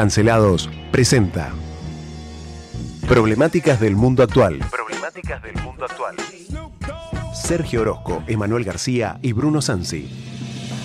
[0.00, 1.50] Cancelados presenta
[3.06, 4.58] Problemáticas del mundo actual.
[4.70, 6.16] Problemáticas del mundo actual.
[7.34, 10.10] Sergio Orozco, Emanuel García y Bruno Sansi.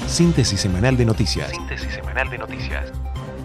[0.05, 1.49] Síntesis semanal de noticias.
[1.49, 2.91] Síntesis semanal de noticias.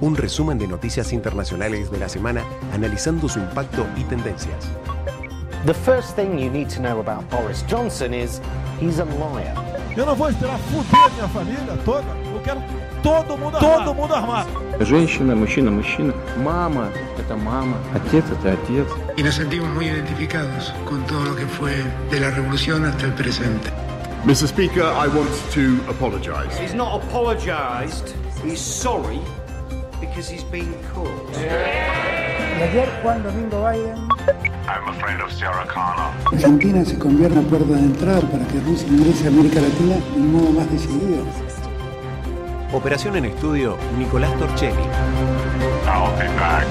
[0.00, 2.44] Un resumen de noticias internacionales de la semana
[2.74, 4.68] analizando su impacto y tendencias.
[5.66, 8.40] The first thing you need to know about Boris Johnson is
[8.80, 9.69] he's a liar.
[9.95, 12.05] Eu não vou esperar fuder minha família toda.
[12.33, 12.61] Eu quero
[13.01, 13.83] todo mundo armado.
[13.85, 14.49] Todo mundo armado.
[14.81, 16.13] Женщина, мужчина, мужчина.
[16.43, 17.77] Мама – это мама.
[17.93, 18.87] Отец – это отец.
[19.15, 21.73] y nos sentimos muy identificados con todo lo que fue
[22.11, 23.71] de la revolución hasta el presente.
[24.25, 24.47] Mr.
[24.47, 26.57] Speaker, I want to apologise.
[26.59, 28.13] He's not apologised.
[28.43, 29.21] He's sorry
[30.01, 32.08] because he's been caught.
[32.60, 33.96] Y ayer Juan Domingo Biden
[34.68, 36.12] I'm afraid of Sarah Connor.
[36.30, 39.94] Argentina se convierte en una puerta de entrada para que Rusia ingrese a América Latina
[39.94, 41.24] de un modo más decidido.
[42.74, 44.76] Operación en estudio, Nicolás Torchelli.
[45.86, 46.66] I'll be back.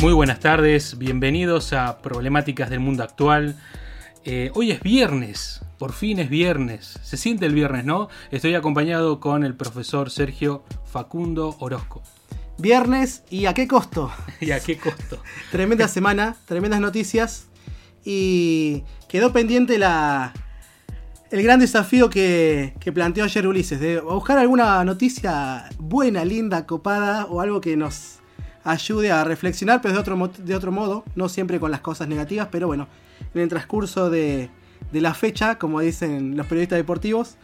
[0.00, 3.56] Muy buenas tardes, bienvenidos a Problemáticas del Mundo Actual.
[4.24, 8.08] Eh, hoy es viernes, por fin es viernes, se siente el viernes, ¿no?
[8.30, 12.02] Estoy acompañado con el profesor Sergio Facundo Orozco.
[12.56, 14.12] Viernes y a qué costo.
[14.40, 15.20] ¿Y a qué costo?
[15.50, 17.48] Tremenda semana, tremendas noticias
[18.04, 20.32] y quedó pendiente la,
[21.32, 27.26] el gran desafío que, que planteó ayer Ulises, de buscar alguna noticia buena, linda, copada
[27.26, 28.20] o algo que nos
[28.62, 32.46] ayude a reflexionar, pero de otro, de otro modo, no siempre con las cosas negativas,
[32.52, 32.86] pero bueno,
[33.34, 34.50] en el transcurso de,
[34.90, 37.36] de la fecha, como dicen los periodistas deportivos,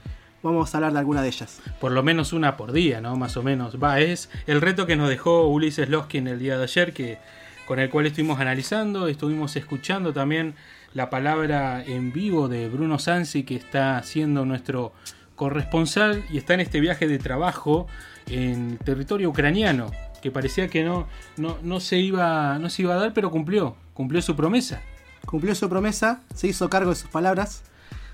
[0.42, 1.60] vamos a hablar de alguna de ellas.
[1.80, 3.16] Por lo menos una por día, ¿no?
[3.16, 3.82] Más o menos.
[3.82, 7.18] Va, es el reto que nos dejó Ulises Loskin el día de ayer, que,
[7.66, 10.54] con el cual estuvimos analizando, estuvimos escuchando también
[10.94, 14.92] la palabra en vivo de Bruno Sansi, que está siendo nuestro
[15.36, 17.86] corresponsal y está en este viaje de trabajo
[18.26, 22.98] en territorio ucraniano, que parecía que no, no, no, se, iba, no se iba a
[22.98, 24.82] dar, pero cumplió, cumplió su promesa.
[25.28, 27.62] Cumplió su promesa, se hizo cargo de sus palabras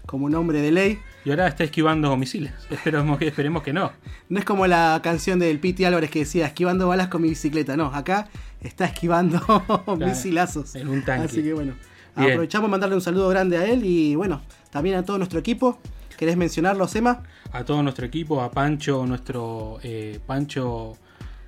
[0.04, 0.98] como un hombre de ley.
[1.25, 2.52] Y ahora está esquivando misiles.
[2.70, 3.92] Esperemos que, esperemos que no.
[4.28, 7.76] No es como la canción del Piti Álvarez que decía esquivando balas con mi bicicleta.
[7.76, 8.26] No, acá
[8.60, 9.41] está esquivando
[9.97, 10.75] misilazos.
[10.75, 11.26] En un tanque.
[11.26, 11.75] Así que bueno,
[12.16, 12.32] Bien.
[12.32, 15.78] aprovechamos mandarle un saludo grande a él y bueno, también a todo nuestro equipo.
[16.16, 17.22] ¿Querés mencionarlos, Emma?
[17.52, 20.98] A todo nuestro equipo, a Pancho, nuestro eh, Pancho,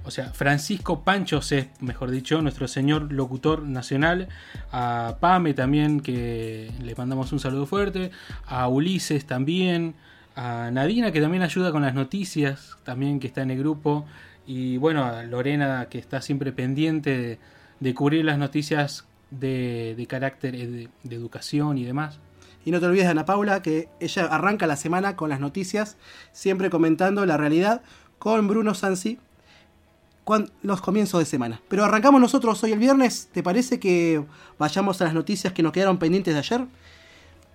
[0.07, 4.29] o sea, Francisco Pancho C, mejor dicho, nuestro señor locutor nacional,
[4.71, 8.13] a Pame también, que le mandamos un saludo fuerte,
[8.47, 9.97] a Ulises también,
[10.37, 14.07] a Nadina, que también ayuda con las noticias, también que está en el grupo,
[14.47, 17.41] y bueno, a Lorena, que está siempre pendiente
[17.81, 22.21] de, cubrir las noticias de, de carácter eh, de, de educación y demás.
[22.65, 25.97] Y no te olvides de Ana Paula, que ella arranca la semana con las noticias,
[26.31, 27.83] siempre comentando la realidad
[28.21, 29.19] con Bruno Sansi
[30.63, 31.61] los comienzos de semana.
[31.69, 33.29] Pero arrancamos nosotros hoy el viernes.
[33.33, 34.23] ¿Te parece que
[34.59, 36.67] vayamos a las noticias que nos quedaron pendientes de ayer?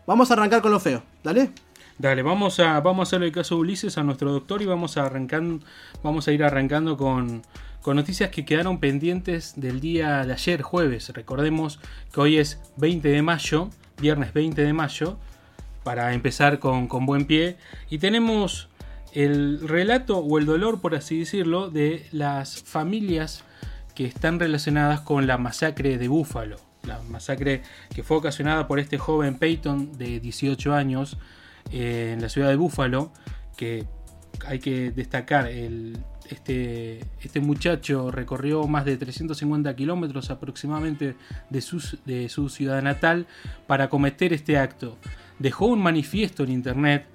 [0.08, 1.52] Vamos a arrancar con lo feo, ¿dale?
[1.98, 4.98] Dale, vamos a, vamos a hacerle el caso a Ulises, a nuestro doctor, y vamos
[4.98, 5.62] a, arrancan-
[6.02, 7.44] vamos a ir arrancando con,
[7.82, 11.10] con noticias que quedaron pendientes del día de ayer, jueves.
[11.10, 11.80] Recordemos
[12.12, 15.18] que hoy es 20 de mayo, viernes 20 de mayo,
[15.84, 17.58] para empezar con, con buen pie.
[17.92, 18.70] Y tenemos
[19.14, 23.44] el relato o el dolor, por así decirlo, de las familias
[23.96, 26.58] que están relacionadas con la masacre de Búfalo.
[26.84, 27.62] La masacre
[27.94, 31.18] que fue ocasionada por este joven Peyton de 18 años
[31.72, 33.12] en la ciudad de Búfalo,
[33.58, 33.86] que
[34.46, 35.50] hay que destacar,
[36.30, 41.16] este, este muchacho recorrió más de 350 kilómetros aproximadamente
[41.50, 41.64] de
[42.06, 43.28] de su ciudad natal
[43.68, 44.98] para cometer este acto.
[45.38, 47.06] Dejó un manifiesto en internet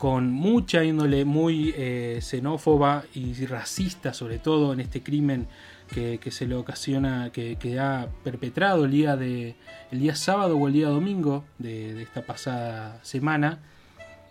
[0.00, 5.46] con mucha índole muy eh, xenófoba y racista, sobre todo en este crimen
[5.92, 9.56] que, que se le ocasiona, que, que ha perpetrado el día, de,
[9.92, 13.58] el día sábado o el día domingo de, esta pasada semana.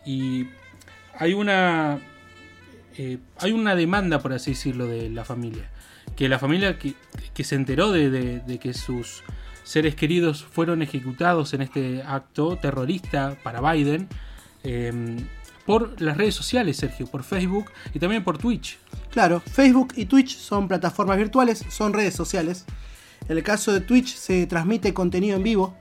[0.07, 0.48] Y
[1.13, 2.00] hay una,
[2.98, 5.69] eh, hay una demanda, por así decirlo, de la familia.
[6.15, 6.95] Que la familia que,
[7.36, 9.22] que se enteró de, de- que sus
[9.63, 14.07] seres queridos fueron ejecutados en este acto terrorista para Biden.
[14.63, 15.18] eh,
[15.69, 18.80] por las redes sociales, Sergio, por Facebook y también por Twitch.
[19.12, 22.66] Claro, Facebook y Twitch son plataformas virtuales, son redes sociales.
[23.27, 25.77] En el caso de Twitch se transmite contenido en vivo.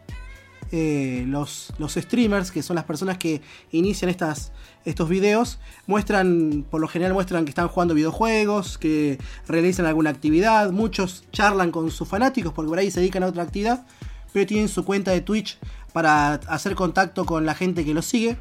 [0.73, 3.41] Eh, los, los streamers, que son las personas que
[3.71, 4.53] inician estas,
[4.85, 10.71] estos videos, muestran, por lo general muestran que están jugando videojuegos, que realizan alguna actividad.
[10.71, 13.87] Muchos charlan con sus fanáticos porque por ahí se dedican a otra actividad.
[14.35, 15.59] Pero tienen su cuenta de Twitch
[15.95, 18.37] para hacer contacto con la gente que lo sigue.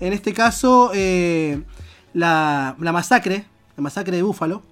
[0.00, 1.62] En este caso, eh,
[2.12, 3.44] la, la masacre,
[3.76, 4.62] la masacre de Búfalo,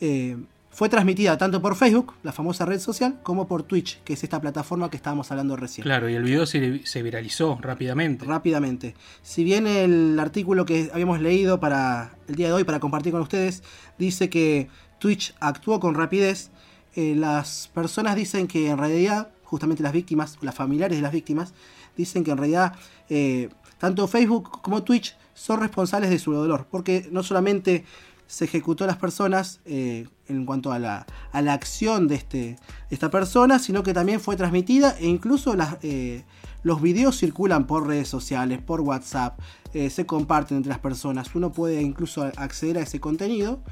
[0.00, 0.36] eh,
[0.70, 4.40] fue transmitida tanto por Facebook, la famosa red social, como por Twitch, que es esta
[4.40, 5.82] plataforma que estábamos hablando recién.
[5.82, 8.24] Claro, y el video se, se viralizó rápidamente.
[8.24, 8.94] Rápidamente.
[9.22, 13.20] Si bien el artículo que habíamos leído para el día de hoy, para compartir con
[13.20, 13.62] ustedes,
[13.98, 14.68] dice que
[14.98, 16.50] Twitch actuó con rapidez,
[16.94, 21.52] eh, las personas dicen que en realidad, justamente las víctimas, las familiares de las víctimas,
[21.96, 22.74] dicen que en realidad
[23.08, 23.48] eh,
[23.78, 27.84] tanto Facebook como Twitch son responsables de su dolor, porque no solamente
[28.26, 32.56] se ejecutó a las personas eh, en cuanto a la, a la acción de este,
[32.90, 36.24] esta persona, sino que también fue transmitida e incluso eh,
[36.62, 39.38] los videos circulan por redes sociales, por WhatsApp,
[39.72, 41.34] se comparten entre las personas.
[41.34, 43.62] Uno puede incluso acceder a ese contenido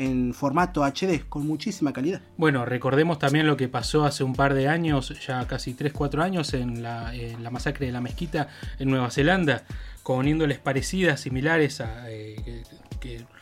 [0.00, 2.22] en formato HD con muchísima calidad.
[2.38, 6.54] Bueno, recordemos también lo que pasó hace un par de años, ya casi 3-4 años,
[6.54, 7.12] en la,
[7.50, 8.48] masacre de la mezquita
[8.78, 9.64] en Nueva Zelanda,
[10.02, 12.64] con índoles parecidas, similares a eh,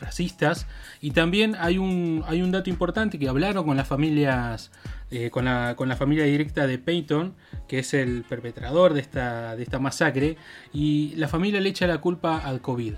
[0.00, 0.66] racistas.
[1.00, 4.72] Y también hay un, hay un dato importante que hablaron con las familias,
[5.12, 7.34] eh, con, la, con la familia directa de Peyton,
[7.68, 10.36] que es el perpetrador de esta, de esta masacre,
[10.72, 12.94] y la familia le echa la culpa al COVID,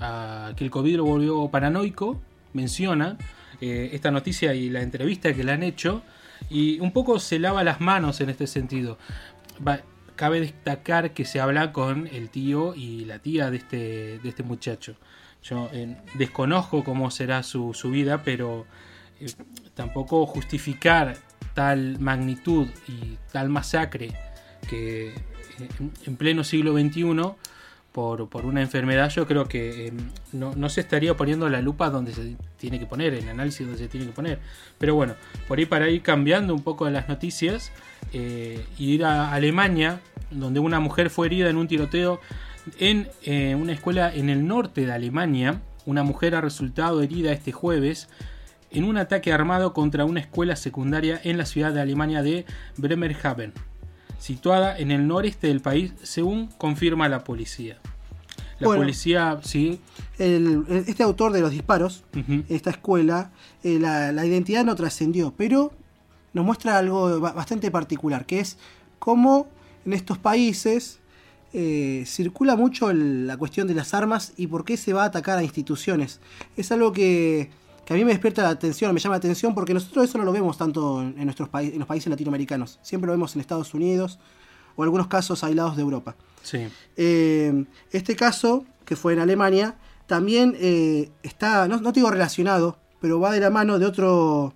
[0.00, 2.20] a que el COVID lo volvió paranoico
[2.54, 3.18] menciona
[3.60, 6.02] eh, esta noticia y la entrevista que le han hecho
[6.50, 8.98] y un poco se lava las manos en este sentido.
[10.16, 14.44] Cabe destacar que se habla con el tío y la tía de este, de este
[14.44, 14.96] muchacho.
[15.42, 18.66] Yo eh, desconozco cómo será su, su vida, pero
[19.20, 19.26] eh,
[19.74, 21.16] tampoco justificar
[21.54, 24.12] tal magnitud y tal masacre
[24.68, 25.12] que
[26.06, 27.04] en pleno siglo XXI
[27.94, 29.92] por, por, una enfermedad, yo creo que eh,
[30.32, 33.78] no, no, se estaría poniendo la lupa donde se tiene que poner, el análisis donde
[33.80, 34.40] se tiene que poner.
[34.78, 35.14] Pero bueno,
[35.46, 37.70] por ahí para ir cambiando un poco las noticias,
[38.12, 40.00] eh, ir a Alemania,
[40.32, 42.20] donde una mujer fue herida en un tiroteo
[42.80, 45.62] en eh, una escuela en el norte de Alemania.
[45.86, 48.08] Una mujer ha resultado herida este jueves
[48.72, 52.44] en un ataque armado contra una escuela secundaria en la ciudad de Alemania de
[52.76, 53.52] Bremerhaven
[54.28, 57.76] situada en el noreste del país, según confirma la policía.
[58.58, 58.82] La Bueno.
[58.82, 59.80] policía, sí,
[60.18, 62.04] El- este autor de los disparos,
[62.48, 63.32] esta escuela,
[63.62, 65.72] eh, la, la identidad no trascendió, pero
[66.32, 68.56] nos muestra algo ba- bastante particular, que es
[68.98, 69.46] cómo
[69.84, 71.00] en estos países
[71.56, 75.06] eh, circula mucho el- la cuestión de las armas y por qué se va a
[75.06, 76.18] atacar a instituciones.
[76.56, 77.50] Es algo que,
[77.84, 80.24] que a mí me despierta la atención, me llama la atención, porque nosotros eso no
[80.24, 82.78] lo vemos tanto en, nuestros países, en los países latinoamericanos.
[82.82, 84.18] Siempre lo vemos en Estados Unidos
[84.76, 86.16] o algunos casos aislados de Europa.
[86.42, 86.68] sí.
[86.96, 89.76] Eh, este caso, que fue en Alemania,
[90.06, 94.54] también eh, está, no, no te digo relacionado, pero va de la mano de otro,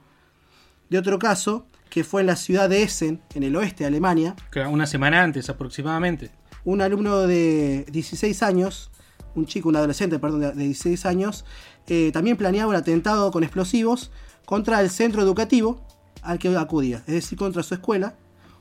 [0.90, 4.36] de otro caso, que fue en la ciudad de Essen, en el oeste de Alemania.
[4.70, 6.30] Una semana antes aproximadamente.
[6.64, 8.90] Un alumno de 16 años,
[9.34, 11.44] un chico, un adolescente, perdón, de 16 años,
[11.88, 14.10] eh, también planeaba un atentado con explosivos
[14.44, 15.80] contra el centro educativo
[16.22, 18.16] al que acudía, es decir, contra su escuela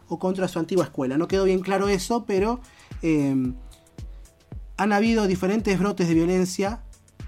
[0.07, 1.18] o contra su antigua escuela.
[1.18, 2.62] No quedó bien claro eso, pero
[3.01, 3.35] eh,
[4.77, 6.83] han habido diferentes brotes de violencia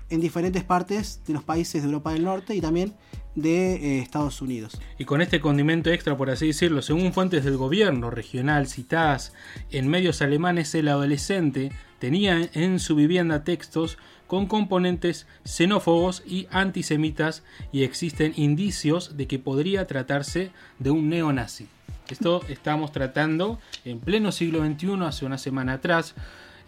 [0.10, 2.96] en diferentes partes de los países de Europa del Norte y también
[3.36, 4.80] de eh, Estados Unidos.
[4.98, 9.34] Y con este condimento extra, por así decirlo, según fuentes del gobierno regional citadas
[9.72, 13.98] en medios alemanes, el adolescente tenía en su vivienda textos
[14.30, 21.68] con componentes xenófobos y antisemitas y existen indicios de que podría tratarse de un neonazi.
[22.10, 26.14] Esto estamos tratando en pleno siglo XXI, hace una semana atrás.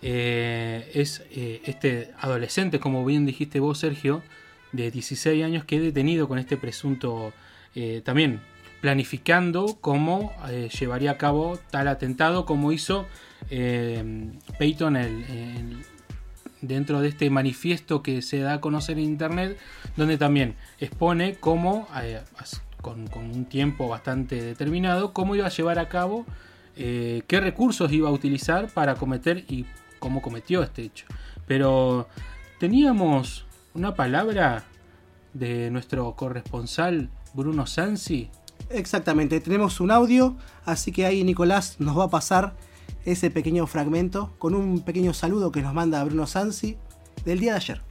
[0.01, 4.24] Eh, es eh, este adolescente, como bien dijiste vos, Sergio,
[4.72, 7.32] de 16 años que es detenido con este presunto
[7.75, 8.41] eh, también
[8.82, 10.34] planificando cómo
[10.80, 13.06] llevaría a cabo tal atentado como hizo
[14.58, 15.86] Peyton el- el-
[16.62, 19.58] dentro de este manifiesto que se da a conocer en internet
[19.98, 22.22] donde también expone cómo eh,
[22.82, 26.25] con un tiempo bastante determinado cómo iba a llevar a cabo
[26.75, 29.65] eh, qué recursos iba a utilizar para cometer y
[30.00, 31.06] cómo cometió este hecho
[31.48, 32.08] pero
[32.60, 34.63] teníamos una palabra
[35.34, 38.30] de nuestro corresponsal Bruno Sansi.
[38.70, 42.53] Exactamente, tenemos un audio, así que ahí Nicolás nos va a pasar
[43.05, 46.77] ese pequeño fragmento con un pequeño saludo que nos manda Bruno Sansi
[47.25, 47.81] del día de ayer.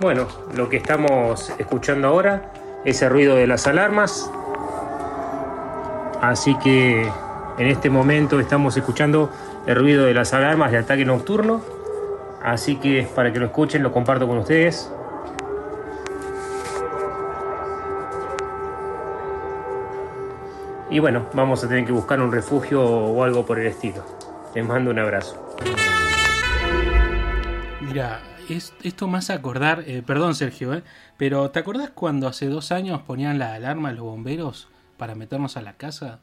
[0.00, 2.52] Bueno, lo que estamos escuchando ahora
[2.84, 4.30] es el ruido de las alarmas.
[6.20, 7.10] Así que
[7.58, 9.30] en este momento estamos escuchando
[9.66, 11.62] el ruido de las alarmas de ataque nocturno.
[12.42, 14.90] Así que para que lo escuchen lo comparto con ustedes.
[20.96, 24.02] Y bueno, vamos a tener que buscar un refugio o algo por el estilo.
[24.54, 25.54] Les mando un abrazo.
[27.82, 30.82] Mira, es, esto más acordar, eh, perdón Sergio, eh,
[31.18, 35.58] pero ¿te acordás cuando hace dos años ponían la alarma a los bomberos para meternos
[35.58, 36.20] a la casa?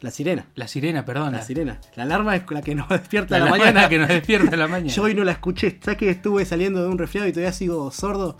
[0.00, 0.46] La sirena.
[0.56, 1.30] La sirena, perdón.
[1.30, 1.78] La sirena.
[1.94, 3.88] La alarma es la que nos despierta La a la mañana.
[3.88, 4.90] que nos despierta a la mañana.
[4.90, 5.78] Yo hoy no la escuché.
[5.86, 8.38] Ya que estuve saliendo de un resfriado y todavía sigo sordo.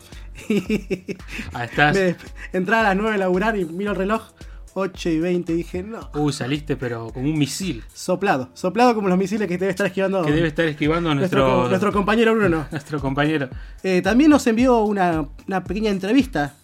[1.53, 1.95] Ah, estás.
[1.95, 2.17] Me
[2.53, 4.33] entraba a las 9 a laburar y miro el reloj.
[4.75, 6.11] 8 y 20 y dije, no.
[6.15, 8.51] Uy, saliste, pero como un misil Soplado.
[8.55, 11.93] Soplado como los misiles que debe estar esquivando que debe estar esquivando nuestro, nuestro, nuestro
[11.93, 12.67] compañero Bruno.
[12.71, 13.49] nuestro compañero.
[13.83, 16.55] Eh, también nos envió una, una pequeña entrevista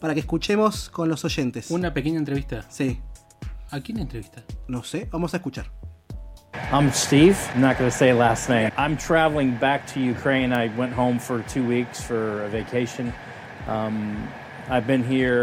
[0.00, 1.70] para que escuchemos con los oyentes.
[1.70, 2.64] Una pequeña entrevista.
[2.70, 3.00] Sí.
[3.70, 4.42] ¿A quién entrevista?
[4.66, 5.70] No sé, vamos a escuchar.
[6.72, 7.36] I'm Steve.
[7.54, 8.72] I'm not going to say last name.
[8.78, 10.52] I'm traveling back to Ukraine.
[10.52, 13.12] I went home for two weeks for a vacation.
[13.66, 14.28] Um.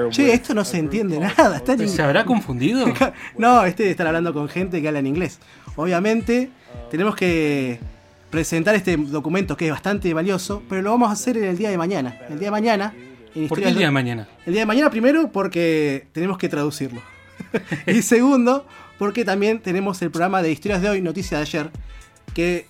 [0.10, 1.58] Che, esto no se entiende nada.
[1.58, 2.86] Está en ¿Se habrá confundido?
[3.38, 5.40] No, este estar hablando con gente que habla en inglés.
[5.76, 6.50] Obviamente,
[6.92, 7.80] tenemos que
[8.30, 11.70] presentar este documento que es bastante valioso, pero lo vamos a hacer en el día
[11.70, 12.18] de mañana.
[12.30, 12.94] El día de mañana.
[13.34, 14.28] en ¿Por qué el día de mañana?
[14.46, 17.02] El día de mañana primero porque tenemos que traducirlo.
[17.88, 18.66] y segundo,
[18.98, 21.72] porque también tenemos el programa de historias de hoy, noticias de ayer,
[22.34, 22.68] que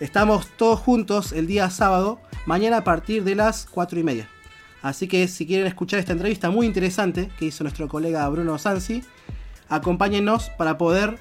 [0.00, 4.28] estamos todos juntos el día sábado, mañana a partir de las 4 y media.
[4.88, 9.02] Así que si quieren escuchar esta entrevista muy interesante que hizo nuestro colega Bruno Sansi,
[9.68, 11.18] acompáñennos para poder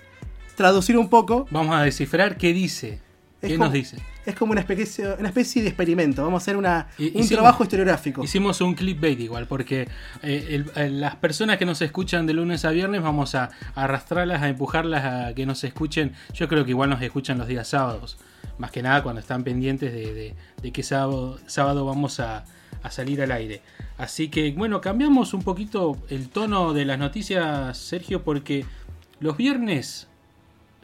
[0.55, 1.47] traducir un poco.
[1.51, 2.99] Vamos a descifrar qué dice.
[3.41, 3.97] Es ¿Qué como- nos dice?
[4.25, 6.23] Es como una especie, una especie de experimento.
[6.23, 8.23] Vamos a hacer una, Y- un hicimos- trabajo historiográfico.
[8.23, 9.87] Hicimos un clickbait igual, porque
[10.23, 13.83] eh, el- eh, las personas que nos escuchan de lunes a viernes vamos a, a
[13.83, 16.13] arrastrarlas, a empujarlas a que nos escuchen.
[16.33, 18.17] Yo creo que igual nos escuchan los días sábados.
[18.57, 22.43] Más que nada cuando están pendientes de, de, de qué sábado, sábado vamos a,
[22.83, 23.61] a salir al aire.
[23.97, 28.65] Así que bueno, cambiamos un poquito el tono de las noticias, Sergio, porque
[29.19, 30.07] los viernes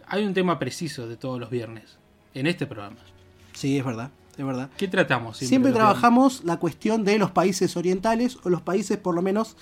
[0.07, 1.97] hay un tema preciso de todos los viernes
[2.33, 2.97] en este programa.
[3.53, 4.69] Sí, es verdad, es verdad.
[4.77, 5.37] ¿Qué tratamos?
[5.37, 9.55] Siempre trabajamos la cuestión de los países orientales o los países por lo menos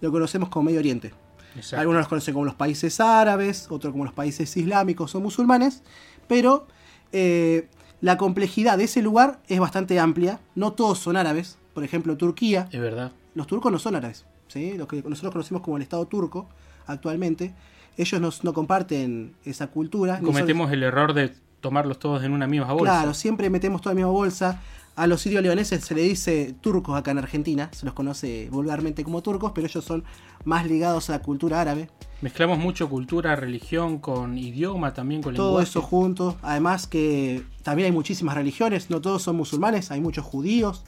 [0.00, 1.12] lo conocemos como Medio Oriente.
[1.54, 1.80] Exacto.
[1.80, 5.82] Algunos los conocen como los países árabes, otros como los países islámicos o musulmanes,
[6.28, 6.66] pero
[7.12, 7.68] eh,
[8.00, 10.40] la complejidad de ese lugar es bastante amplia.
[10.54, 11.56] No todos son árabes.
[11.76, 12.70] Por ejemplo, Turquía.
[12.72, 13.12] Es verdad.
[13.34, 14.24] Los turcos no son árabes.
[14.48, 14.78] ¿sí?
[14.78, 16.48] Lo que nosotros conocemos como el Estado turco
[16.86, 17.52] actualmente.
[17.98, 20.16] Ellos no, no comparten esa cultura.
[20.16, 22.84] son- Cometemos el error de tomarlos todos en una misma bolsa.
[22.94, 24.62] Claro, siempre metemos toda la misma bolsa.
[24.94, 29.04] A los sirio leoneses se le dice turcos acá en Argentina, se los conoce vulgarmente
[29.04, 30.02] como turcos, pero ellos son
[30.46, 31.90] más ligados a la cultura árabe.
[32.22, 35.68] Mezclamos mucho cultura, religión con idioma, también con Todo lenguaje.
[35.68, 36.36] eso juntos.
[36.40, 40.82] Además que también hay muchísimas religiones, no todos son musulmanes, hay muchos judíos,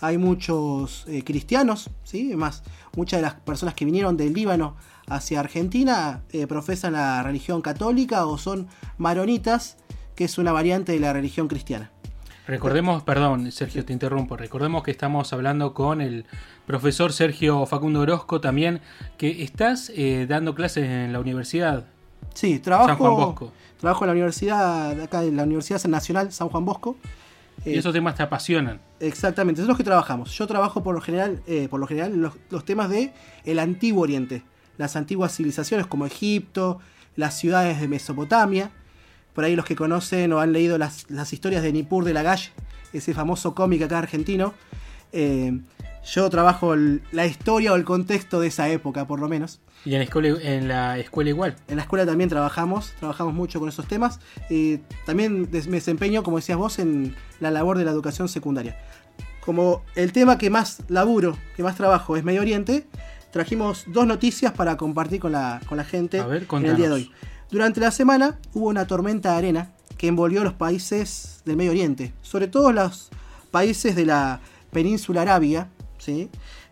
[0.00, 2.26] hay muchos eh, cristianos, ¿sí?
[2.28, 2.62] Además,
[2.96, 4.76] muchas de las personas que vinieron del Líbano
[5.08, 9.76] hacia Argentina eh, profesan la religión católica o son maronitas,
[10.14, 11.90] que es una variante de la religión cristiana.
[12.46, 14.36] Recordemos, perdón, Sergio, te interrumpo.
[14.36, 16.26] Recordemos que estamos hablando con el
[16.64, 18.80] profesor Sergio Facundo Orozco también,
[19.18, 21.86] que estás eh, dando clases en la universidad.
[22.34, 23.52] Sí, trabajo, San Juan Bosco.
[23.80, 26.96] trabajo en la universidad, acá en la Universidad Nacional San Juan Bosco.
[27.64, 28.80] Y Eh, esos temas te apasionan.
[29.00, 30.36] Exactamente, es lo que trabajamos.
[30.36, 33.12] Yo trabajo por lo general, eh, por lo general en los, los temas de
[33.44, 34.42] el antiguo Oriente,
[34.78, 36.78] las antiguas civilizaciones como Egipto,
[37.16, 38.70] las ciudades de Mesopotamia.
[39.34, 42.48] Por ahí los que conocen o han leído las, las historias de Nippur de Lagash,
[42.92, 44.54] ese famoso cómic acá argentino.
[45.12, 45.58] eh,
[46.04, 49.60] yo trabajo el- la historia o el contexto de esa época, por lo menos.
[49.86, 51.54] Y en la escuela, en la escuela igual.
[51.68, 54.18] En la escuela también trabajamos, trabajamos mucho con esos temas.
[54.50, 58.76] Y también me desempeño, como decías vos, en la labor de la educación secundaria.
[59.40, 62.84] Como el tema que más laburo, que más trabajo es Medio Oriente,
[63.30, 66.88] trajimos dos noticias para compartir con la, con la gente A ver, en el día
[66.88, 67.12] de hoy.
[67.48, 71.70] Durante la semana hubo una tormenta de arena que envolvió a los países del Medio
[71.70, 73.08] Oriente, sobre todo los
[73.52, 74.40] países de la
[74.72, 76.28] península arábiga, ¿sí?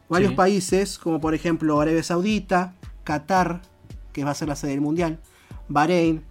[0.09, 0.37] varios Sí.
[0.37, 3.63] países como por ejemplo Arabia Saudita, Qatar,
[4.13, 5.21] que va a ser la sede del Mundial,
[5.69, 6.23] Bahrein,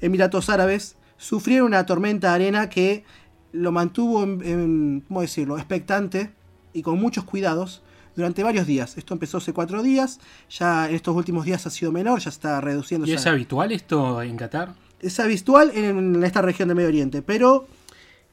[0.00, 3.04] Emiratos Árabes, sufrieron una tormenta de arena que
[3.52, 6.32] lo mantuvo, en, en- ¿cómo decirlo?, expectante
[6.72, 7.82] y con muchos cuidados
[8.16, 8.98] durante varios días.
[8.98, 10.18] Esto empezó hace cuatro días,
[10.50, 13.06] ya en estos últimos días ha sido menor, ya está reduciendo.
[13.06, 14.74] ¿Y es habitual esto en Qatar?
[15.00, 17.66] Es habitual en esta región del Medio Oriente, pero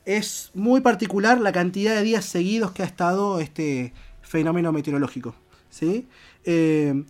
[0.05, 5.35] es muy particular la cantidad de días seguidos que ha estado este fenómeno meteorológico.
[5.69, 6.07] ¿sí?
[6.45, 7.03] Eh,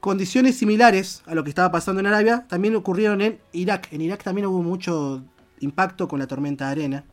[0.00, 3.88] condiciones similares a lo que estaba pasando en Arabia también ocurrieron en Irak.
[3.92, 5.24] En Irak también hubo mucho
[5.60, 7.04] impacto con la tormenta de arena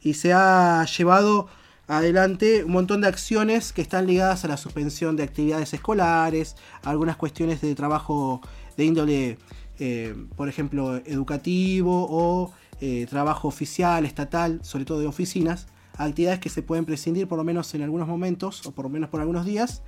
[0.00, 1.48] y se ha llevado
[1.86, 7.16] adelante un montón de acciones que están ligadas a la suspensión de actividades escolares, algunas
[7.16, 8.40] cuestiones de trabajo
[8.76, 9.38] de índole,
[9.78, 16.48] eh, por ejemplo, educativo o eh, trabajo oficial, estatal, sobre todo de oficinas, actividades que
[16.48, 19.44] se pueden prescindir por lo menos en algunos momentos o por lo menos por algunos
[19.44, 19.82] días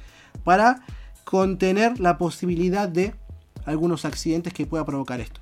[0.45, 0.85] para
[1.30, 3.12] contener la posibilidad de
[3.64, 5.40] algunos accidentes que pueda provocar esto.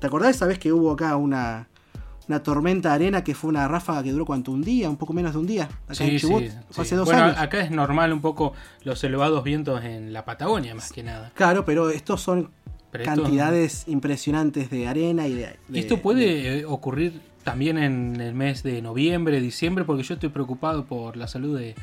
[0.00, 1.68] ¿Te acordás esa vez que hubo acá una,
[2.26, 4.50] una tormenta de arena que fue una ráfaga que duró cuánto?
[4.50, 4.88] ¿Un día?
[4.88, 5.68] ¿Un poco menos de un día?
[5.86, 6.44] Acá en Chubut.
[6.70, 7.38] Fue hace dos bueno, años.
[7.38, 11.30] acá es normal un poco los elevados vientos en la Patagonia, más que nada.
[11.34, 12.50] Claro, pero estos son
[12.90, 15.56] Pero esto- cantidades impresionantes de arena y de...
[15.68, 19.84] ¿Y de- esto puede ocurrir también en el mes de noviembre, diciembre?
[19.84, 21.74] Porque yo estoy preocupado por la salud de,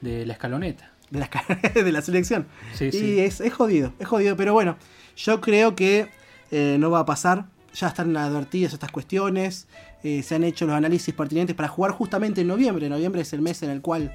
[0.00, 0.91] de la escaloneta.
[1.12, 1.30] De la,
[1.74, 2.46] de la selección.
[2.74, 3.20] Sí, y sí.
[3.20, 4.76] Es, es jodido, es jodido, pero bueno,
[5.16, 6.08] yo creo que
[6.50, 7.46] eh, no va a pasar.
[7.74, 9.66] Ya están advertidas estas cuestiones,
[10.02, 12.88] eh, se han hecho los análisis pertinentes para jugar justamente en noviembre.
[12.90, 14.14] Noviembre es el mes en el cual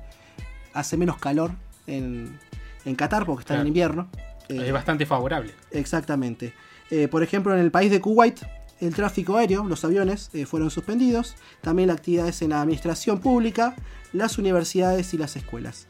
[0.73, 1.51] hace menos calor
[1.87, 2.37] en,
[2.85, 3.61] en Qatar porque está Claro.
[3.61, 4.09] en invierno.
[4.49, 5.53] Eh, es bastante favorable.
[5.71, 6.53] Exactamente.
[6.91, 8.39] Eh, por ejemplo, en el país de Kuwait,
[8.79, 11.35] el tráfico aéreo, los aviones, eh, fueron suspendidos.
[11.61, 13.75] También las actividades en la administración pública,
[14.13, 15.87] las universidades y las escuelas.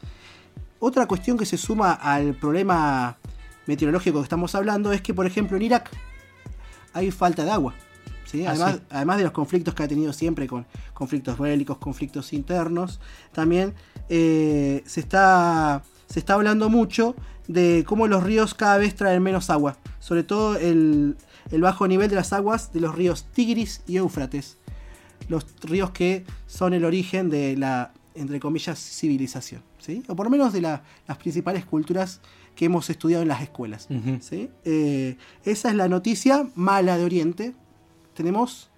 [0.80, 3.18] Otra cuestión que se suma al problema
[3.66, 5.90] meteorológico que estamos hablando es que, por ejemplo, en Irak
[6.92, 7.74] hay falta de agua.
[8.24, 8.46] ¿sí?
[8.46, 8.82] Ah, Además, sí.
[8.90, 13.00] además de los conflictos que ha tenido siempre con conflictos bélicos, conflictos internos,
[13.32, 13.74] también
[14.08, 17.14] eh, se, está, se está hablando mucho
[17.48, 19.76] de cómo los ríos cada vez traen menos agua.
[20.00, 21.16] Sobre todo el,
[21.50, 24.58] el bajo nivel de las aguas de los ríos Tigris y Éufrates.
[25.28, 29.62] Los ríos que son el origen de la, entre comillas, civilización.
[29.78, 30.02] ¿sí?
[30.08, 32.20] O por lo menos de la- las principales culturas
[32.54, 33.88] que hemos estudiado en las escuelas.
[34.20, 34.50] ¿sí?
[34.64, 37.54] Eh, esa es la noticia mala de Oriente.
[38.14, 38.70] Tenemos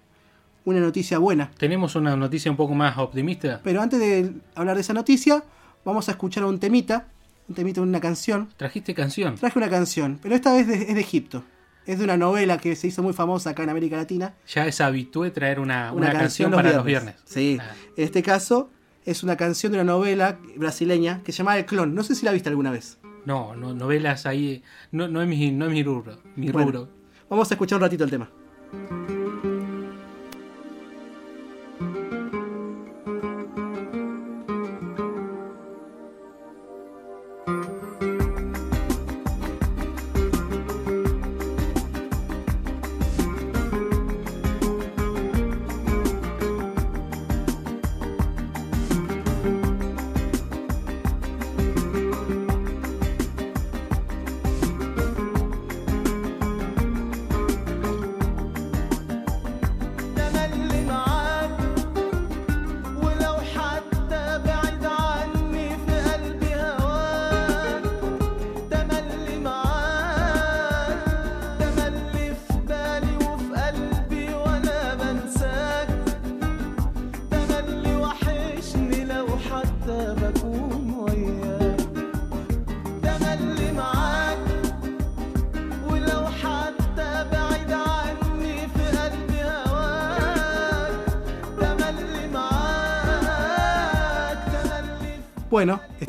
[0.65, 1.51] una noticia buena.
[1.57, 3.59] Tenemos una noticia un poco más optimista.
[3.63, 5.43] Pero antes de hablar de esa noticia,
[5.83, 7.07] vamos a escuchar un temita.
[7.49, 8.49] Un temita, una canción.
[8.55, 9.35] Trajiste canción.
[9.35, 11.43] Traje una canción, pero esta vez de- es de Egipto.
[11.87, 14.35] Es de una novela que se hizo muy famosa acá en América Latina.
[14.47, 17.15] Ya es habitué traer una, una canción, para los viernes.
[17.25, 17.57] Sí.
[17.59, 17.73] Ah.
[17.97, 18.69] En este caso,
[19.05, 21.93] es una canción de una novela brasileña que se llama El Clon.
[21.95, 22.99] No sé si la viste alguna vez.
[23.25, 24.63] No, no, novelas ahí.
[24.91, 26.19] No, no es mi, no es mi rubro.
[26.35, 26.89] Mi Bueno, rubro.
[27.29, 28.29] Vamos a escuchar un ratito el tema.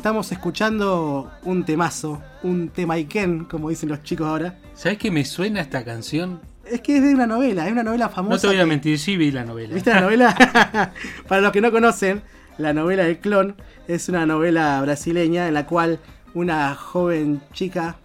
[0.03, 4.59] Estamos escuchando un temazo, un temaiken, como dicen los chicos ahora.
[4.73, 6.41] ¿Sabes que me suena esta canción?
[6.65, 8.35] Es que es de una novela, es una novela famosa.
[8.35, 9.73] No te voy a mentir, sí vi la novela.
[9.73, 10.35] ¿Viste la novela?
[11.29, 12.21] Para los que no conocen,
[12.57, 13.55] la novela El Clon
[13.87, 16.01] es una novela brasileña en la cual
[16.33, 17.95] una joven chica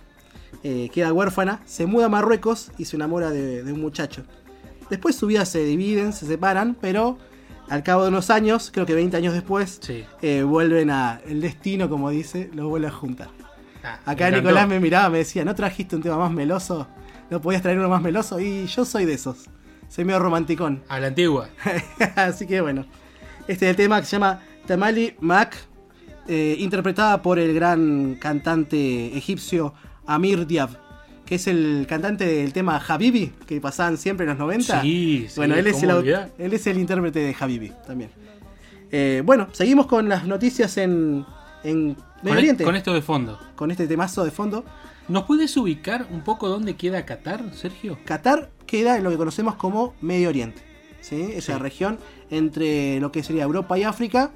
[0.62, 4.22] eh, queda huérfana, se muda a Marruecos y se enamora de, de un muchacho.
[4.88, 7.18] Después su vida se dividen, se separan, pero
[7.70, 10.04] al cabo de unos años, creo que 20 años después, Sí.
[10.22, 11.20] eh, vuelven a.
[11.26, 13.28] El destino, como dice, los vuelve a juntar.
[13.84, 14.38] Ah, Acá me.
[14.38, 16.86] Nicolás me miraba, me decía, ¿no trajiste un tema más meloso?
[17.30, 18.40] ¿No podías traer uno más meloso?
[18.40, 19.48] Y yo soy de esos.
[19.88, 20.82] Soy medio romanticón.
[20.88, 21.48] A la antigua.
[22.16, 22.86] Así que bueno.
[23.46, 25.56] Este es el tema que se llama Tamali Mac,
[26.26, 29.72] eh, interpretada por el gran cantante egipcio
[30.06, 30.70] Amir Diab,
[31.28, 34.80] que es el cantante del tema Habibi, que pasaban siempre en los 90.
[34.80, 38.10] Sí, sí, Bueno, él es, ¿cómo el, él es el intérprete de Habibi también.
[38.90, 41.26] Eh, bueno, seguimos con las noticias en,
[41.64, 42.64] en Medio Con, e- Oriente.
[42.64, 43.38] con esto de fondo.
[43.56, 44.64] con este temazo de fondo.
[45.08, 47.98] ¿Nos puedes ubicar un poco dónde queda Qatar, Sergio?
[48.06, 50.62] Qatar queda en lo que conocemos como Medio Oriente.
[51.02, 51.28] ¿sí?
[51.34, 51.60] Esa Sí.
[51.60, 51.98] región
[52.30, 54.30] entre lo que sería Europa y África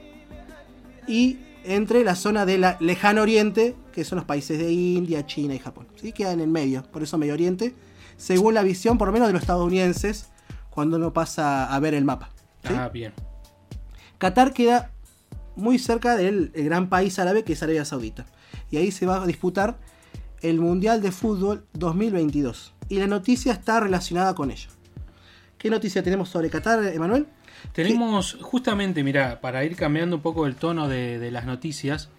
[1.08, 5.54] y entre la zona de la lejano oriente, que son los países de India, China
[5.54, 5.86] y Japón.
[5.96, 6.12] ¿sí?
[6.12, 7.74] Queda en el medio, por eso Medio Oriente,
[8.16, 10.30] según la visión por lo menos de los estadounidenses
[10.70, 12.30] cuando uno pasa a ver el mapa.
[12.66, 12.74] ¿sí?
[12.76, 13.12] Ah, bien.
[14.18, 14.90] Qatar queda
[15.56, 18.26] muy cerca del el gran país árabe que es Arabia Saudita.
[18.70, 19.78] Y ahí se va a disputar
[20.40, 22.74] el Mundial de Fútbol 2022.
[22.88, 24.68] y la noticia está relacionada con ello.
[25.56, 27.26] ¿Qué noticia tenemos sobre Qatar, Emanuel?
[27.72, 32.10] Tenemos justamente, mira, para ir cambiando un poco el tono de, de las noticias,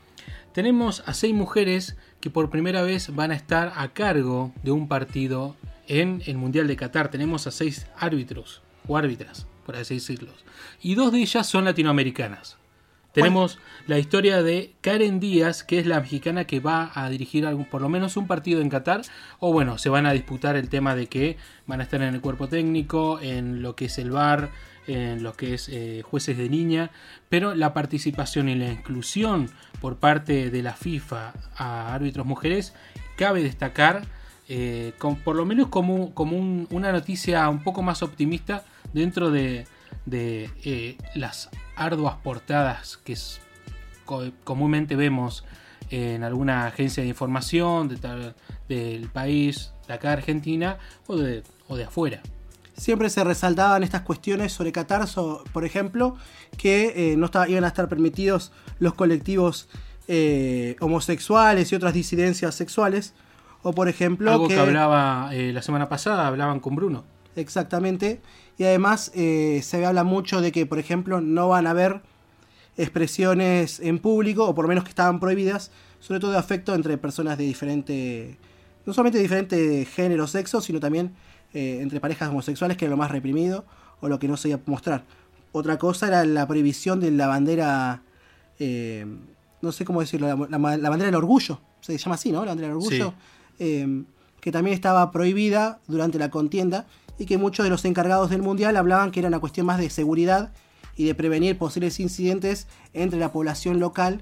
[0.53, 4.87] tenemos a seis mujeres que por primera vez van a estar a cargo de un
[4.87, 5.55] partido
[5.87, 7.09] en el Mundial de Qatar.
[7.09, 10.31] Tenemos a seis árbitros o árbitras, por así decirlo.
[10.81, 12.57] Y dos de ellas son latinoamericanas.
[13.13, 17.65] Tenemos la historia de Karen Díaz, que es la mexicana que va a dirigir algún,
[17.65, 19.01] por lo menos un partido en Qatar.
[19.39, 21.37] O bueno, se van a disputar el tema de que
[21.67, 24.49] van a estar en el cuerpo técnico, en lo que es el bar,
[24.87, 26.91] en lo que es eh, jueces de niña.
[27.29, 29.49] Pero la participación y la inclusión
[29.81, 32.73] por parte de la FIFA a árbitros mujeres,
[33.17, 34.03] cabe destacar,
[34.49, 34.93] eh,
[35.23, 39.65] por lo menos como, como un- una noticia un poco más optimista dentro de,
[40.11, 43.15] eh, las arduas portadas que
[44.43, 45.43] comúnmente vemos
[45.89, 47.87] en alguna agencia de información
[48.67, 52.21] del país, de acá Argentina o de, o de afuera.
[52.75, 56.15] Siempre se resaltaban estas cuestiones sobre Qatar, so- por ejemplo,
[56.57, 59.67] que eh, no estaba- iban a estar permitidos los colectivos
[60.07, 63.13] eh, homosexuales y otras disidencias sexuales.
[63.61, 67.05] O por ejemplo, Algo que, que hablaba eh, la semana pasada, hablaban con Bruno.
[67.37, 68.21] Exactamente.
[68.57, 72.01] Y además eh, se habla mucho de que, por ejemplo, no van a haber
[72.75, 76.97] expresiones en público, o por lo menos que estaban prohibidas, sobre todo de afecto entre
[76.97, 78.37] personas de diferente,
[78.85, 81.13] no solamente de diferente género o sexo, sino también
[81.53, 83.65] eh, entre parejas homosexuales, que era lo más reprimido,
[84.01, 85.03] o lo que no se iba a mostrar.
[85.51, 88.01] Otra cosa era la prohibición de la bandera,
[88.59, 89.05] eh,
[89.61, 92.39] no sé cómo decirlo, la, la- la bandera del orgullo, se llama así, ¿no?
[92.45, 93.13] La bandera del orgullo.
[93.59, 94.03] eh,
[94.41, 96.85] que también estaba prohibida durante la contienda
[97.17, 99.89] y que muchos de los encargados del mundial hablaban que era una cuestión más de
[99.89, 100.51] seguridad
[100.97, 104.21] y de prevenir posibles incidentes entre la población local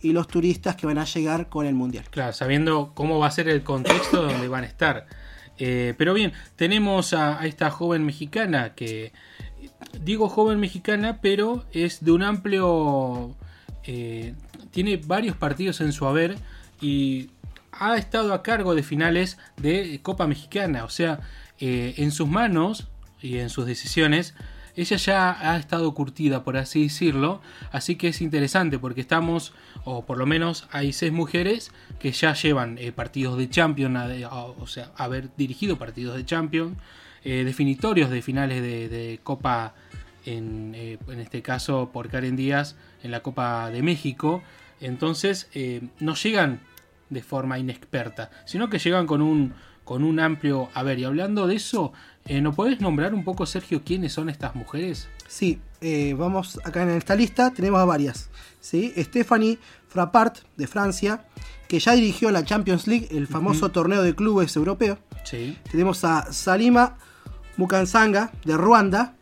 [0.00, 2.06] y los turistas que van a llegar con el mundial.
[2.10, 5.06] Claro, sabiendo cómo va a ser el contexto donde van a estar.
[5.60, 9.12] Eh, pero bien, tenemos a, esta joven mexicana que,
[10.02, 13.36] digo joven mexicana, pero es de un amplio...
[13.84, 14.34] eh,
[14.70, 16.36] tiene varios partidos en su haber
[16.80, 17.30] y
[17.72, 20.84] ha estado a cargo de finales de Copa Mexicana.
[20.84, 21.20] O sea,
[21.58, 22.88] eh, en sus manos
[23.20, 24.34] y en sus decisiones,
[24.80, 27.40] ella ya ha estado curtida, por así decirlo.
[27.72, 29.52] Así que es interesante porque estamos,
[29.84, 34.66] o por lo menos hay seis mujeres que ya llevan eh, partidos de Champions, o
[34.66, 36.76] sea, haber dirigido partidos de Champions,
[37.24, 39.74] eh, definitorios de finales de, Copa,
[40.24, 44.42] en, eh, en este caso por Karen Díaz, en la Copa de México.
[44.80, 45.50] Entonces,
[45.98, 46.60] no llegan
[47.10, 49.52] de forma inexperta, sino que llegan con un,
[49.84, 50.70] con un amplio...
[50.72, 51.92] A ver, y hablando de eso,
[52.26, 55.08] eh, ¿no podés nombrar un poco, Sergio, quiénes son estas mujeres?
[55.26, 58.30] Sí, eh, vamos acá en esta lista, tenemos a varias.
[58.60, 58.92] ¿sí?
[58.96, 61.24] Stephanie Frappart de Francia,
[61.68, 64.98] que ya dirigió la Champions League, el famoso torneo de clubes europeo.
[65.24, 65.56] Sí.
[65.70, 66.98] Tenemos a Salima
[67.56, 69.14] Mukansanga de Ruanda,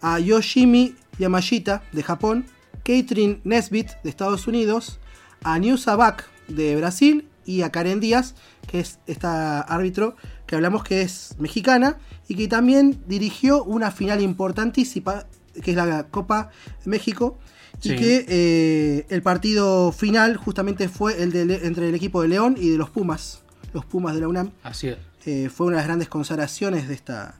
[0.00, 2.46] a Yoshimi Yamashita de Japón,
[2.84, 4.98] Catherine Nesbitt de Estados Unidos,
[5.44, 8.34] a New Sabak de Brasil y a Karen Díaz,
[8.68, 10.16] que es esta árbitro
[10.52, 11.96] que hablamos que es mexicana
[12.28, 15.24] y que también dirigió una final importantísima,
[15.62, 16.50] que es la Copa
[16.84, 17.38] México,
[17.82, 22.56] y que eh, el partido final justamente fue el de entre el equipo de León
[22.60, 23.40] y de los Pumas,
[23.72, 24.50] los Pumas de la UNAM.
[24.62, 24.98] Así es.
[25.24, 27.34] Eh, fue una de las grandes consagraciones de esta,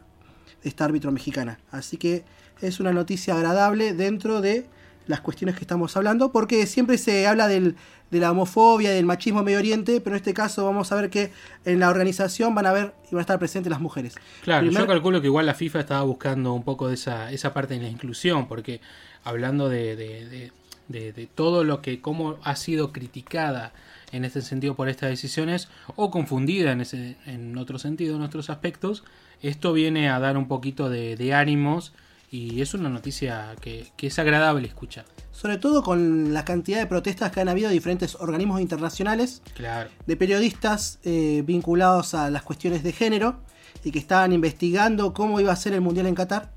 [0.62, 1.60] de esta árbitro mexicana.
[1.70, 2.24] Así que
[2.62, 4.64] es una noticia agradable dentro de
[5.06, 7.76] las cuestiones que estamos hablando, porque siempre se habla del-
[8.10, 11.08] de la homofobia, del machismo en Medio Oriente, pero en este caso vamos a ver
[11.10, 11.32] que
[11.64, 14.14] en la organización van a ver y van a estar presentes las mujeres.
[14.42, 17.54] Claro, Primer- yo calculo que igual la FIFA estaba buscando un poco de esa, esa
[17.54, 18.80] parte de la inclusión, porque
[19.24, 20.52] hablando de, de- de-
[20.88, 23.72] de- de todo lo que, cómo ha sido criticada
[24.12, 28.50] en este sentido por estas decisiones, o confundida en, ese, en otro sentido, en otros
[28.50, 29.04] aspectos,
[29.40, 31.92] esto viene a dar un poquito de ánimos
[32.32, 35.04] y es una noticia que, que es agradable escuchar.
[35.32, 39.90] Sobre todo con la cantidad de protestas que han habido de diferentes organismos internacionales Claro.
[40.06, 43.42] de periodistas eh, vinculados a las cuestiones de género
[43.84, 46.54] y que estaban investigando cómo iba a ser el Mundial en Qatar.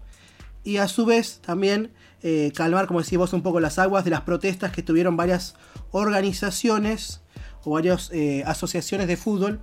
[0.64, 1.92] Y a su vez también
[2.24, 5.56] eh, calmar, como decís vos, un poco las aguas de las protestas que tuvieron varias
[5.92, 7.22] organizaciones
[7.66, 9.60] o varias eh, asociaciones de fútbol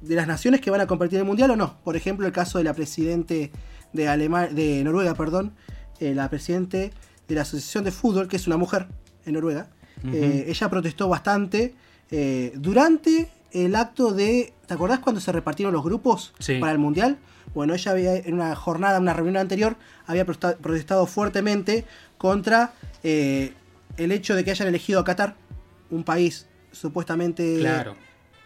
[0.00, 1.82] de las naciones que van a compartir el Mundial o no.
[1.82, 3.50] Por ejemplo, el caso de la presidente
[3.92, 5.52] de, Alema- de Noruega, perdón,
[6.00, 6.92] eh, la presidente
[7.28, 8.86] de la Asociación de Fútbol, que es una mujer
[9.26, 9.68] en Noruega.
[10.04, 11.74] Eh, ella protestó bastante
[12.10, 14.52] eh, durante el acto de.
[14.66, 16.58] ¿Te acordás cuando se repartieron los grupos Sí.
[16.58, 17.18] para el Mundial?
[17.54, 19.76] Bueno, ella había en una jornada, una reunión anterior,
[20.06, 21.84] había protestado fuertemente
[22.16, 22.72] contra
[23.02, 23.52] eh,
[23.96, 25.34] el hecho de que hayan elegido a Qatar,
[25.90, 27.96] un país supuestamente Claro.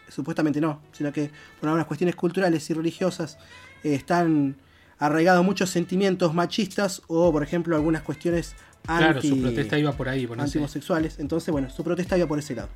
[0.09, 1.29] supuestamente no, sino que
[1.59, 3.37] por algunas cuestiones culturales y religiosas
[3.83, 4.55] eh, están
[4.99, 8.55] arraigados muchos sentimientos machistas o, por ejemplo, algunas cuestiones
[8.85, 11.19] Claro, anti- su protesta iba por ahí, por ese- anti-homosexuales.
[11.19, 12.69] Entonces, bueno, su protesta iba por ese lado.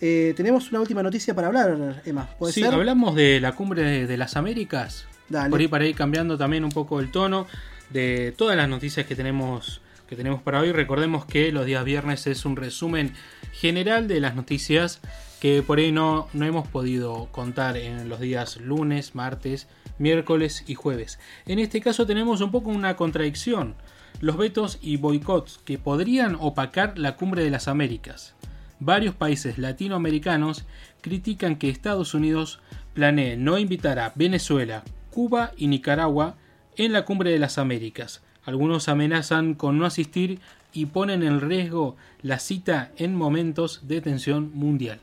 [0.00, 2.28] Eh, tenemos una última noticia para hablar, Emma.
[2.38, 2.74] ¿Puede Sí, ser?
[2.74, 5.06] hablamos de la cumbre de, de las Américas.
[5.28, 5.48] Dale.
[5.50, 7.46] Por ahí para ir cambiando también un poco el tono
[7.90, 10.72] de todas las noticias que tenemos que tenemos para hoy.
[10.72, 13.14] Recordemos que los días viernes es un resumen
[13.52, 15.00] general de las noticias
[15.40, 20.74] que por ahí no, no hemos podido contar en los días lunes, martes, miércoles y
[20.74, 21.18] jueves.
[21.46, 23.74] En este caso tenemos un poco una contradicción.
[24.20, 28.34] Los vetos y boicots que podrían opacar la cumbre de las Américas.
[28.78, 30.64] Varios países latinoamericanos
[31.00, 32.60] critican que Estados Unidos
[32.94, 36.36] planee no invitar a Venezuela, Cuba y Nicaragua
[36.76, 38.22] en la cumbre de las Américas.
[38.44, 40.40] Algunos amenazan con no asistir
[40.72, 45.00] y ponen en riesgo la cita en momentos de tensión mundial.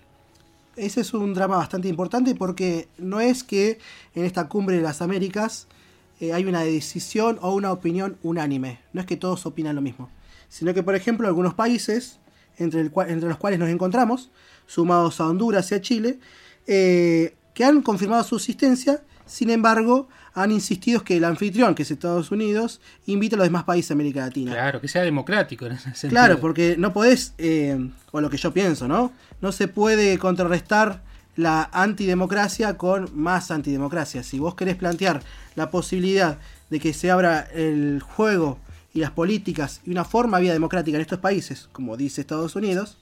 [0.79, 3.79] Ese es un drama bastante importante porque no es que
[4.15, 5.67] en esta cumbre de las Américas
[6.21, 8.79] eh, hay una decisión o una opinión unánime.
[8.93, 10.09] No es que todos opinan lo mismo.
[10.47, 12.19] Sino que, por ejemplo, algunos países,
[12.57, 14.31] entre, los cuales nos encontramos,
[14.67, 16.19] sumados a Honduras y a Chile,
[16.65, 20.07] eh, que han confirmado su existencia, sin embargo,
[20.41, 23.93] han insistido que el anfitrión, que es Estados Unidos, invita a los demás países de
[23.93, 24.53] América Latina.
[24.53, 26.09] Claro, que sea democrático en ese sentido.
[26.09, 29.11] Claro, porque no podés, eh, o lo que yo pienso, ¿no?
[29.41, 31.01] No se puede contrarrestar
[31.35, 34.23] la antidemocracia con más antidemocracia.
[34.23, 35.21] Si vos querés plantear
[35.55, 36.37] la posibilidad
[36.69, 38.59] de que se abra el juego
[38.93, 42.97] y las políticas y una forma vía democrática en estos países, como dice Estados Unidos,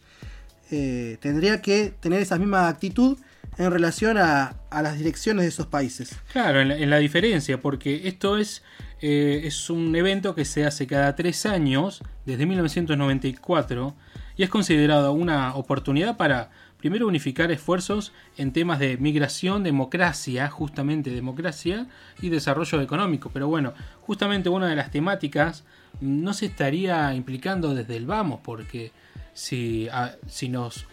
[0.71, 3.17] eh, tendría que tener esa misma actitud
[3.57, 6.15] en relación a, a las direcciones de esos países.
[6.31, 8.63] Claro, en la, en la diferencia, porque esto es,
[9.01, 13.95] eh, es un evento que se hace cada tres años, desde 1994,
[14.35, 21.09] y es considerado una oportunidad para, primero, unificar esfuerzos en temas de migración, democracia, justamente
[21.09, 21.87] democracia,
[22.21, 23.31] y desarrollo económico.
[23.33, 25.63] Pero bueno, justamente una de las temáticas
[25.99, 28.91] no se estaría implicando desde el vamos, porque
[29.33, 29.89] si,
[30.27, 30.85] si nos,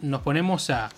[0.00, 0.88] nos ponemos a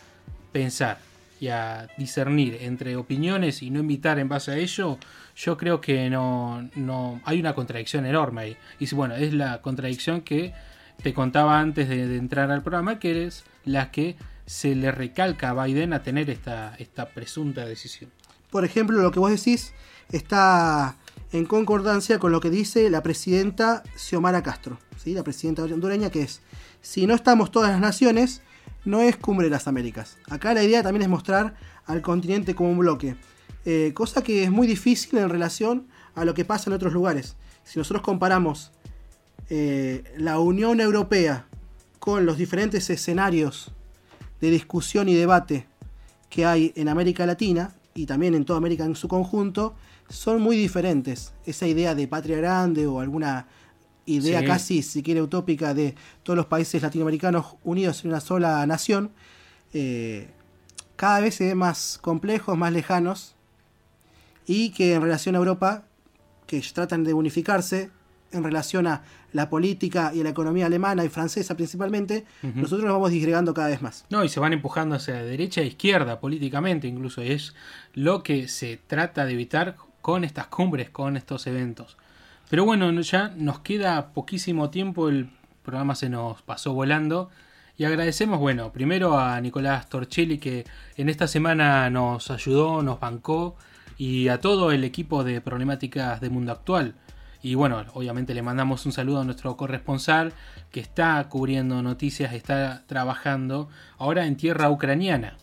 [0.54, 0.98] pensar
[1.40, 4.98] y a discernir entre opiniones y no invitar en base a ello,
[5.36, 8.56] yo creo que no, no hay una contradicción enorme ahí.
[8.78, 10.54] Y bueno, es la contradicción que
[11.02, 15.50] te contaba antes de, de entrar al programa, que es la que se le recalca
[15.50, 18.10] a Biden a tener esta, esta presunta decisión.
[18.50, 19.72] Por ejemplo, lo que vos decís
[20.12, 20.96] está
[21.32, 25.14] en concordancia con lo que dice la presidenta Xiomara Castro, ¿sí?
[25.14, 26.42] la presidenta hondureña, que es,
[26.80, 28.40] si no estamos todas las naciones,
[28.84, 30.18] no es cumbre de las Américas.
[30.28, 31.54] Acá la idea también es mostrar
[31.86, 33.16] al continente como un bloque,
[33.64, 37.36] eh, cosa que es muy difícil en relación a lo que pasa en otros lugares.
[37.64, 38.72] Si nosotros comparamos
[39.48, 41.46] eh, la Unión Europea
[41.98, 43.72] con los diferentes escenarios
[44.40, 45.66] de discusión y debate
[46.28, 49.74] que hay en América Latina y también en toda América en su conjunto,
[50.08, 51.32] son muy diferentes.
[51.46, 53.46] Esa idea de patria grande o alguna
[54.06, 54.46] idea Sí.
[54.46, 59.10] casi, si quiere, utópica de todos los países latinoamericanos unidos en una sola nación,
[59.72, 60.28] eh,
[60.96, 63.34] cada vez se ve más complejos, más lejanos,
[64.46, 65.84] y que en relación a Europa,
[66.46, 67.90] que tratan de unificarse
[68.32, 72.92] en relación a la política y a la economía alemana y francesa principalmente, nosotros nos
[72.92, 74.04] vamos disgregando cada vez más.
[74.10, 77.54] No, y se van empujando hacia derecha e izquierda políticamente, incluso es
[77.94, 81.96] lo que se trata de evitar con estas cumbres, con estos eventos.
[82.50, 85.30] Pero bueno, no- ya nos queda poquísimo tiempo, el
[85.62, 87.30] programa se nos pasó volando.
[87.76, 90.64] Y agradecemos, bueno, primero a Nicolás Torchelli que
[90.96, 93.56] en esta semana nos ayudó, nos bancó,
[93.98, 96.94] y a todo el equipo de problemáticas de mundo actual.
[97.42, 100.32] Y bueno, obviamente le mandamos un saludo a nuestro corresponsal
[100.70, 105.36] que está cubriendo noticias, está trabajando ahora en tierra ucraniana.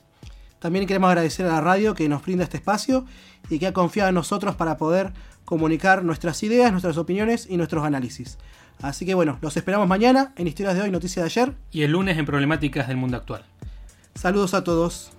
[0.59, 3.05] También queremos agradecer a la radio que nos brinda este espacio
[3.49, 5.11] y que ha confiado en nosotros para poder
[5.51, 8.37] comunicar nuestras ideas, nuestras opiniones y nuestros análisis.
[8.81, 11.53] Así que bueno, los esperamos mañana en Historias de hoy, Noticias de ayer.
[11.73, 13.43] Y el lunes en problemáticas del mundo actual.
[14.15, 15.11] Saludos a todos.